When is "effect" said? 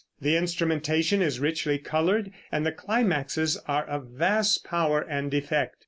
5.31-5.75